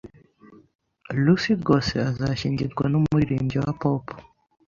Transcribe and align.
Lucy 1.23 1.51
rwose 1.61 1.93
azashyingirwa 2.09 2.83
numuririmbyi 2.91 3.57
wa 3.63 3.71
pop. 3.81 4.05